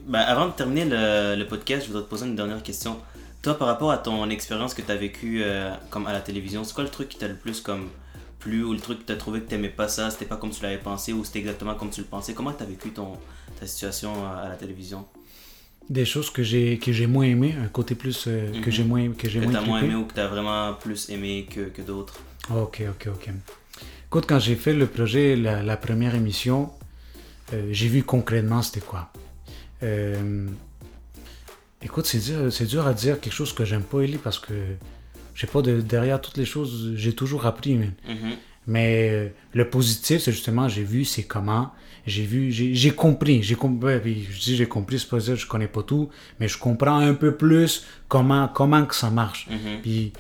Ben, 0.06 0.20
avant 0.20 0.48
de 0.48 0.52
terminer 0.52 0.84
le, 0.84 1.36
le 1.36 1.46
podcast, 1.46 1.82
je 1.82 1.88
voudrais 1.88 2.04
te 2.04 2.08
poser 2.08 2.26
une 2.26 2.36
dernière 2.36 2.62
question. 2.62 2.98
Toi, 3.42 3.56
par 3.56 3.68
rapport 3.68 3.92
à 3.92 3.98
ton 3.98 4.28
expérience 4.30 4.74
que 4.74 4.82
tu 4.82 4.90
as 4.90 4.96
vécue 4.96 5.42
euh, 5.42 5.72
comme 5.90 6.06
à 6.06 6.12
la 6.12 6.20
télévision, 6.20 6.64
c'est 6.64 6.74
quoi 6.74 6.84
le 6.84 6.90
truc 6.90 7.08
qui 7.08 7.18
t'a 7.18 7.28
le 7.28 7.36
plus 7.36 7.60
comme 7.60 7.88
plu 8.40 8.64
ou 8.64 8.72
le 8.72 8.80
truc 8.80 9.00
que 9.00 9.04
tu 9.04 9.12
as 9.12 9.16
trouvé 9.16 9.40
que 9.40 9.48
tu 9.48 9.54
n'aimais 9.54 9.68
pas 9.68 9.88
ça, 9.88 10.10
c'était 10.10 10.24
pas 10.24 10.36
comme 10.36 10.50
tu 10.50 10.62
l'avais 10.62 10.78
pensé 10.78 11.12
ou 11.12 11.24
c'était 11.24 11.38
exactement 11.38 11.74
comme 11.74 11.90
tu 11.90 12.00
le 12.00 12.06
pensais? 12.06 12.34
Comment 12.34 12.52
tu 12.52 12.62
as 12.64 12.66
vécu 12.66 12.90
ton, 12.90 13.12
ta 13.60 13.66
situation 13.66 14.12
euh, 14.24 14.46
à 14.46 14.48
la 14.48 14.56
télévision? 14.56 15.06
Des 15.88 16.04
choses 16.04 16.30
que 16.30 16.42
j'ai 16.42 16.78
que 16.78 16.92
j'ai 16.92 17.06
moins 17.06 17.24
aimé, 17.24 17.54
un 17.62 17.68
côté 17.68 17.94
plus 17.94 18.24
euh, 18.26 18.50
que 18.60 18.66
mhm. 18.66 18.70
j'ai 18.70 18.84
moins 18.84 19.12
que 19.12 19.28
j'ai 19.28 19.40
moins, 19.40 19.60
moins 19.60 19.82
aimé 19.82 19.94
ou 19.94 20.04
que 20.04 20.14
tu 20.14 20.20
as 20.20 20.26
vraiment 20.26 20.74
plus 20.74 21.08
aimé 21.08 21.46
que, 21.48 21.60
que 21.60 21.82
d'autres? 21.82 22.18
Ok, 22.50 22.82
ok, 22.90 23.08
ok. 23.14 23.30
Écoute, 24.06 24.24
quand 24.26 24.38
j'ai 24.40 24.56
fait 24.56 24.72
le 24.72 24.86
projet, 24.86 25.36
la, 25.36 25.76
première 25.76 26.14
émission, 26.14 26.70
j'ai 27.70 27.88
vu 27.88 28.02
concrètement 28.02 28.62
c'était 28.62 28.80
quoi. 28.80 29.12
Écoute, 31.82 32.06
c'est 32.06 32.18
dur, 32.18 32.52
c'est 32.52 32.66
dur 32.66 32.86
à 32.86 32.94
dire 32.94 33.20
quelque 33.20 33.32
chose 33.32 33.52
que 33.52 33.64
j'aime 33.64 33.82
pas, 33.82 34.00
Ellie, 34.00 34.18
parce 34.18 34.38
que 34.38 34.52
j'ai 35.34 35.46
pas 35.46 35.62
de, 35.62 35.80
derrière 35.80 36.20
toutes 36.20 36.36
les 36.36 36.44
choses, 36.44 36.94
j'ai 36.96 37.12
toujours 37.12 37.46
appris. 37.46 37.76
Mm-hmm. 37.76 38.36
Mais 38.66 39.08
euh, 39.10 39.28
le 39.54 39.70
positif, 39.70 40.20
c'est 40.20 40.32
justement, 40.32 40.68
j'ai 40.68 40.82
vu 40.82 41.04
c'est 41.04 41.22
comment, 41.22 41.72
j'ai 42.06 42.24
vu, 42.24 42.50
j'ai 42.50 42.90
compris, 42.90 43.42
j'ai 43.42 43.54
compris, 43.54 44.26
je 44.30 44.40
dis 44.40 44.56
j'ai 44.56 44.66
compris, 44.66 44.98
c'est 44.98 45.08
pas 45.08 45.18
dire 45.18 45.36
je 45.36 45.46
connais 45.46 45.68
pas 45.68 45.82
tout, 45.82 46.10
mais 46.40 46.48
je 46.48 46.58
comprends 46.58 46.98
un 46.98 47.14
peu 47.14 47.34
plus 47.36 47.86
comment, 48.08 48.48
comment 48.48 48.84
que 48.84 48.94
ça 48.94 49.10
marche. 49.10 49.46
Mm-hmm. 49.48 49.80
Puis 49.82 50.12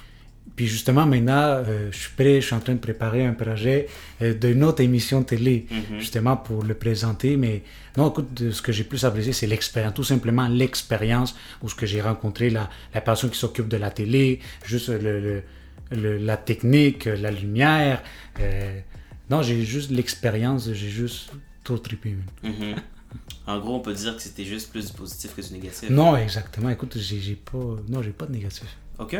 puis 0.58 0.66
justement, 0.66 1.06
maintenant, 1.06 1.62
euh, 1.68 1.88
je 1.92 1.96
suis 1.96 2.10
prêt, 2.16 2.40
je 2.40 2.46
suis 2.46 2.54
en 2.56 2.58
train 2.58 2.72
de 2.72 2.80
préparer 2.80 3.24
un 3.24 3.32
projet 3.32 3.86
euh, 4.22 4.34
d'une 4.34 4.64
autre 4.64 4.82
émission 4.82 5.22
télé, 5.22 5.68
mhm. 5.70 6.00
justement 6.00 6.36
pour 6.36 6.64
le 6.64 6.74
présenter. 6.74 7.36
Mais 7.36 7.62
non, 7.96 8.10
écoute, 8.10 8.50
ce 8.50 8.60
que 8.60 8.72
j'ai 8.72 8.82
plus 8.82 9.04
apprécié, 9.04 9.32
c'est 9.32 9.46
l'expérience, 9.46 9.94
tout 9.94 10.02
simplement 10.02 10.48
l'expérience 10.48 11.36
où 11.62 11.68
ce 11.68 11.76
que 11.76 11.86
j'ai 11.86 12.02
rencontré 12.02 12.50
la, 12.50 12.68
la 12.92 13.00
personne 13.00 13.30
qui 13.30 13.38
s'occupe 13.38 13.68
de 13.68 13.76
la 13.76 13.92
télé, 13.92 14.40
juste 14.64 14.88
le, 14.88 15.44
le, 15.92 16.16
la 16.18 16.36
technique, 16.36 17.04
la 17.04 17.30
lumière. 17.30 18.02
Euh, 18.40 18.80
non, 19.30 19.42
j'ai 19.42 19.62
juste 19.62 19.92
l'expérience, 19.92 20.72
j'ai 20.72 20.88
juste 20.88 21.30
trop 21.62 21.78
trippé. 21.78 22.16
Mhm. 22.42 22.74
En 23.46 23.60
gros, 23.60 23.76
on 23.76 23.80
peut 23.80 23.94
dire 23.94 24.16
que 24.16 24.22
c'était 24.22 24.44
juste 24.44 24.72
plus 24.72 24.90
du 24.90 24.92
positif 24.92 25.36
que 25.36 25.40
du 25.40 25.52
négatif. 25.52 25.88
Non, 25.88 26.16
exactement. 26.16 26.68
Écoute, 26.70 26.98
j'ai 26.98 27.36
pas, 27.36 27.76
non, 27.88 28.02
j'ai 28.02 28.10
pas 28.10 28.26
de 28.26 28.32
négatif. 28.32 28.76
Ok. 28.98 29.16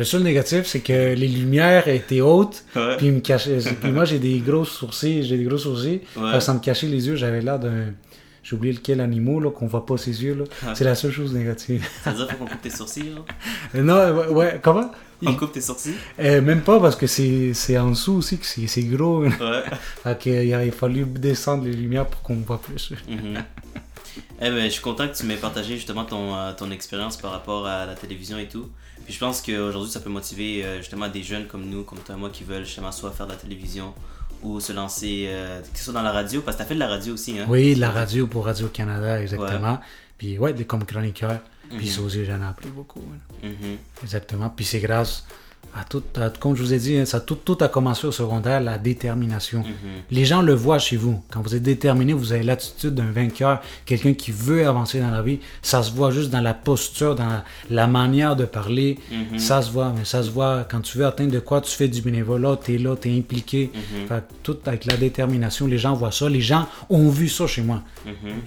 Le 0.00 0.06
seul 0.06 0.22
négatif, 0.22 0.64
c'est 0.64 0.80
que 0.80 1.12
les 1.12 1.28
lumières 1.28 1.86
étaient 1.86 2.22
hautes, 2.22 2.64
Ouais. 2.74 2.96
puis, 2.96 3.08
ils 3.08 3.12
me 3.12 3.20
cachaient. 3.20 3.58
puis 3.82 3.92
moi, 3.92 4.06
j'ai 4.06 4.18
des 4.18 4.38
gros 4.38 4.64
sourcils, 4.64 5.24
j'ai 5.24 5.36
des 5.36 5.44
gros 5.44 5.58
sourcils. 5.58 6.00
Ouais. 6.16 6.40
Ça 6.40 6.54
me 6.54 6.58
cachait 6.58 6.86
les 6.86 7.06
yeux, 7.06 7.16
j'avais 7.16 7.42
l'air 7.42 7.58
d'un. 7.58 7.92
J'ai 8.42 8.56
oublié 8.56 8.72
lequel 8.72 9.02
animal, 9.02 9.42
là, 9.42 9.50
qu'on 9.50 9.66
voit 9.66 9.84
pas 9.84 9.98
ses 9.98 10.24
yeux, 10.24 10.32
là. 10.34 10.44
Ouais. 10.66 10.72
C'est 10.74 10.84
la 10.84 10.94
seule 10.94 11.12
chose 11.12 11.34
négative. 11.34 11.86
Ça 12.02 12.12
veut 12.12 12.16
dire 12.16 12.30
faut 12.30 12.38
qu'on 12.38 12.46
coupe 12.50 12.62
tes 12.62 12.70
sourcils? 12.70 13.12
Euh, 13.74 13.82
non, 13.82 13.96
ouais, 14.16 14.28
ouais, 14.28 14.60
comment? 14.62 14.90
On 15.22 15.34
coupe 15.34 15.52
tes 15.52 15.60
sourcils? 15.60 15.92
Euh, 16.18 16.40
Même 16.40 16.62
pas, 16.62 16.80
parce 16.80 16.96
que 16.96 17.06
c'est 17.06 17.76
en 17.76 17.90
dessous 17.90 18.14
aussi 18.14 18.38
que 18.38 18.46
c'est 18.46 18.82
gros. 18.84 19.24
Ouais. 19.24 19.30
fait 20.02 20.18
que, 20.18 20.30
il 20.30 20.54
a 20.54 20.72
fallu 20.72 21.04
descendre 21.04 21.64
les 21.64 21.74
lumières 21.74 22.06
pour 22.06 22.22
qu'on 22.22 22.36
voit 22.36 22.62
plus. 22.62 22.94
Mhm. 23.06 23.34
Eh 24.40 24.48
ben, 24.50 24.64
je 24.64 24.70
suis 24.70 24.82
content 24.82 25.06
que 25.06 25.14
tu 25.14 25.26
m'aies 25.26 25.36
partagé 25.36 25.74
justement 25.74 26.06
ton, 26.06 26.34
euh, 26.34 26.52
ton 26.56 26.70
expérience 26.70 27.18
par 27.18 27.32
rapport 27.32 27.66
à 27.66 27.84
la 27.84 27.94
télévision 27.94 28.38
et 28.38 28.48
tout. 28.48 28.66
Puis 29.10 29.16
je 29.16 29.24
pense 29.24 29.42
qu'aujourd'hui, 29.42 29.90
ça 29.90 29.98
peut 29.98 30.08
motiver 30.08 30.64
euh, 30.64 30.78
justement 30.78 31.08
des 31.08 31.24
jeunes 31.24 31.48
comme 31.48 31.64
nous, 31.68 31.82
comme 31.82 31.98
toi 31.98 32.14
et 32.14 32.18
moi, 32.18 32.30
qui 32.30 32.44
veulent 32.44 32.64
justement 32.64 32.92
soit 32.92 33.10
faire 33.10 33.26
de 33.26 33.32
la 33.32 33.36
télévision 33.38 33.92
ou 34.40 34.60
se 34.60 34.72
lancer, 34.72 35.24
euh, 35.26 35.60
que 35.62 35.76
ce 35.76 35.82
soit 35.86 35.92
dans 35.92 36.02
la 36.02 36.12
radio, 36.12 36.42
parce 36.42 36.56
que 36.56 36.60
tu 36.60 36.64
as 36.64 36.68
fait 36.68 36.74
de 36.76 36.78
la 36.78 36.86
radio 36.86 37.14
aussi, 37.14 37.36
hein? 37.36 37.46
Oui, 37.48 37.74
de 37.74 37.80
la 37.80 37.90
radio 37.90 38.28
pour 38.28 38.44
Radio-Canada, 38.46 39.20
exactement. 39.20 39.80
Puis 40.16 40.38
ouais, 40.38 40.52
des- 40.52 40.64
comme 40.64 40.84
chroniqueur. 40.84 41.40
Puis 41.70 41.86
Mhm. 41.86 41.92
ça 41.92 42.00
aussi, 42.02 42.24
j'en 42.24 42.40
ai 42.40 42.44
appris 42.44 42.68
beaucoup. 42.68 43.02
Mhm. 43.42 43.78
Exactement. 44.04 44.48
Puis 44.48 44.64
c'est 44.64 44.78
grâce 44.78 45.26
à 45.74 45.84
tout, 45.84 46.02
à- 46.16 46.30
comme 46.30 46.56
je 46.56 46.62
vous 46.62 46.72
ai 46.74 46.78
dit, 46.78 46.96
hein, 46.96 47.04
ça, 47.04 47.20
tout, 47.20 47.36
tout 47.36 47.56
a 47.60 47.68
commencé 47.68 48.06
au 48.06 48.12
secondaire, 48.12 48.60
la 48.60 48.76
détermination. 48.78 49.60
Mhm. 49.60 49.66
Les 50.10 50.24
gens 50.24 50.42
le 50.42 50.52
voient 50.54 50.78
chez 50.78 50.96
vous. 50.96 51.22
Quand 51.30 51.42
vous 51.42 51.54
êtes 51.54 51.62
déterminé, 51.62 52.12
vous 52.12 52.32
avez 52.32 52.42
l'attitude 52.42 52.94
d'un 52.94 53.10
vainqueur, 53.12 53.60
quelqu'un 53.86 54.14
qui 54.14 54.32
veut 54.32 54.66
avancer 54.66 55.00
dans 55.00 55.10
la 55.10 55.22
vie. 55.22 55.38
Ça 55.62 55.82
se 55.82 55.92
voit 55.92 56.10
juste 56.10 56.30
dans 56.30 56.40
la 56.40 56.54
posture, 56.54 57.14
dans 57.14 57.26
la, 57.26 57.44
la 57.70 57.86
manière 57.86 58.34
de 58.36 58.44
parler. 58.44 58.98
Mhm. 59.10 59.38
Ça 59.38 59.62
se 59.62 59.70
voit, 59.70 59.92
mais 59.96 60.04
ça 60.04 60.22
se 60.22 60.30
voit 60.30 60.66
quand 60.70 60.80
tu 60.80 60.98
veux 60.98 61.06
atteindre 61.06 61.32
de 61.32 61.40
quoi, 61.40 61.60
tu 61.60 61.70
fais 61.70 61.88
du 61.88 62.02
bénévolat, 62.02 62.58
tu 62.64 62.74
es 62.74 62.78
là, 62.78 62.96
tu 63.00 63.08
es 63.10 63.16
impliqué. 63.18 63.70
Fait 64.08 64.20
que 64.20 64.34
tout 64.42 64.56
avec 64.66 64.84
la 64.86 64.96
détermination, 64.96 65.66
les 65.66 65.78
gens 65.78 65.94
voient 65.94 66.12
ça. 66.12 66.28
Les 66.28 66.40
gens 66.40 66.66
ont 66.88 67.08
vu 67.10 67.28
ça 67.28 67.46
chez 67.46 67.62
moi. 67.62 67.82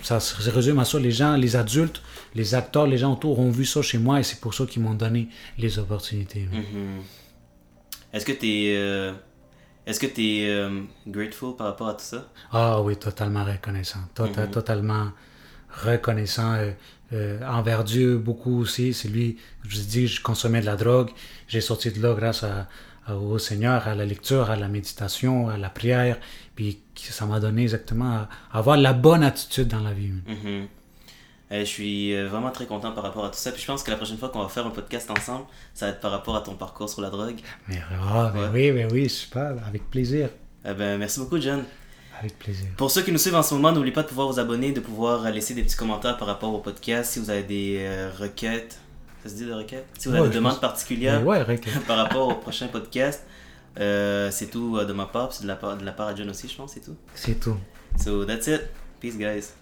Ça 0.02 0.20
se 0.20 0.50
résume 0.50 0.80
à 0.80 0.86
ça. 0.86 1.00
Les 1.00 1.12
gens, 1.12 1.36
les 1.36 1.56
adultes, 1.56 2.02
les 2.36 2.56
acteurs, 2.56 2.88
les 2.88 2.98
gens 2.98 3.14
autour 3.14 3.40
ont 3.40 3.52
vu 3.52 3.66
ça 3.66 3.82
chez 3.82 3.98
moi 3.98 4.20
et 4.20 4.24
c'est 4.24 4.40
pour 4.40 4.54
ça 4.54 4.66
qu'ils 4.66 4.82
m'ont 4.82 4.94
donné 4.96 5.30
les 5.58 5.80
opportunités. 5.80 6.48
Est-ce 8.14 8.26
que 8.26 8.32
tu 8.32 8.48
es. 8.48 9.14
Est-ce 9.86 10.00
que 10.00 10.06
tu 10.08 10.22
es 10.22 10.70
grateful 11.08 11.56
par 11.58 11.68
rapport 11.68 11.90
à 11.90 11.94
tout 11.96 12.06
ça? 12.06 12.30
Ah 12.52 12.82
oui, 12.82 12.96
totalement 12.96 13.44
reconnaissant. 13.44 14.00
Tota- 14.16 14.48
Totalement 14.52 15.12
reconnaissant 15.86 16.54
euh, 16.54 16.72
euh, 17.14 17.40
envers 17.48 17.84
Dieu, 17.84 18.18
beaucoup 18.18 18.62
aussi. 18.62 18.94
C'est 18.94 19.10
lui, 19.10 19.38
je 19.64 19.76
vous 19.76 19.82
ai 19.82 19.86
dit, 19.86 20.08
je 20.08 20.22
consommais 20.22 20.62
de 20.62 20.66
la 20.66 20.76
drogue. 20.76 21.10
J'ai 21.48 21.62
sorti 21.62 21.92
de 21.92 22.02
là 22.02 22.14
grâce 22.16 22.44
à, 22.44 22.68
à- 23.08 23.16
au 23.16 23.38
Seigneur, 23.40 23.88
à 23.88 23.96
la 23.96 24.06
lecture, 24.06 24.50
à 24.52 24.56
la 24.56 24.68
méditation, 24.68 25.50
à 25.50 25.58
la 25.58 25.70
prière. 25.70 26.18
Puis 26.56 26.80
ça 26.96 27.26
m'a 27.26 27.40
donné 27.40 27.64
exactement 27.64 28.12
à, 28.12 28.30
avoir 28.52 28.78
la 28.78 28.94
bonne 28.94 29.24
attitude 29.24 29.68
dans 29.68 29.82
la 29.82 29.94
vie. 29.94 30.12
Mhm. 30.28 30.68
Euh, 31.54 31.60
je 31.60 31.66
suis 31.66 32.16
euh, 32.16 32.28
vraiment 32.28 32.50
très 32.50 32.66
content 32.66 32.92
par 32.94 33.04
rapport 33.04 33.26
à 33.26 33.30
tout 33.30 33.38
ça. 33.38 33.52
Puis 33.52 33.62
je 33.62 33.68
pense 33.68 33.84
que 33.84 33.92
la 33.92 33.98
prochaine 33.98 34.18
fois 34.18 34.30
qu'on 34.30 34.42
va 34.42 34.50
faire 34.50 34.66
un 34.66 34.72
podcast 34.72 35.10
ensemble, 35.12 35.46
ça 35.76 35.86
va 35.86 35.92
être 35.92 36.00
par 36.00 36.10
rapport 36.12 36.36
à 36.36 36.42
ton 36.42 36.56
parcours 36.56 36.90
sur 36.90 37.02
la 37.02 37.12
drogue. 37.12 37.36
Mais, 37.68 37.80
ah, 37.92 38.32
ben 38.34 38.50
oui, 38.52 38.72
ben 38.72 38.90
oui, 38.92 39.08
super, 39.08 39.54
avec 39.68 39.88
plaisir. 39.92 40.30
Eh 40.66 40.74
ben, 40.74 40.98
merci 40.98 41.20
beaucoup, 41.20 41.40
John. 41.40 41.64
Avec 42.20 42.40
plaisir. 42.40 42.66
Pour 42.76 42.90
ceux 42.90 43.04
qui 43.04 43.12
nous 43.12 43.18
suivent 43.20 43.36
en 43.36 43.44
ce 43.44 43.54
moment, 43.54 43.72
n'oubliez 43.72 43.94
pas 43.94 44.02
de 44.02 44.08
pouvoir 44.08 44.28
vous 44.30 44.40
abonner, 44.40 44.72
de 44.72 44.80
pouvoir 44.80 45.26
euh, 45.26 45.30
laisser 45.30 45.54
des 45.54 45.62
petits 45.62 45.76
commentaires 45.76 46.18
par 46.18 46.28
rapport 46.28 46.52
au 46.54 46.60
podcast. 46.60 47.12
Si 47.14 47.20
vous 47.20 47.30
avez 47.30 47.44
des 47.44 47.78
euh, 47.82 48.10
requêtes, 48.18 48.80
ça 49.22 49.30
se 49.30 49.36
dit 49.36 49.46
des 49.46 49.54
requêtes? 49.54 49.86
Si 50.00 50.08
vous 50.08 50.16
avez 50.16 50.24
Ouais, 50.24 50.30
des 50.30 50.36
demandes 50.36 50.54
pense. 50.54 50.62
particulières 50.62 51.22
Mais 51.22 51.28
ouais, 51.28 51.60
par 51.88 51.98
rapport 51.98 52.30
au 52.30 52.36
prochain 52.42 52.68
podcast, 52.68 53.24
c'est 53.76 54.50
tout 54.52 54.80
de 54.80 54.94
ma 54.94 55.06
part. 55.06 55.32
c'est 55.34 55.44
de 55.44 55.48
la 55.48 55.56
part, 55.56 55.78
de 55.78 55.86
la 55.86 55.92
part 55.92 56.08
à 56.08 56.16
John 56.16 56.30
aussi, 56.32 56.48
je 56.48 56.56
pense, 56.56 56.74
c'est 56.74 56.82
tout. 56.84 56.96
c'est 57.14 57.40
tout. 57.40 57.58
So 58.04 58.26
that's 58.26 58.48
it. 58.48 58.62
Peace, 59.00 59.18
guys. 59.18 59.54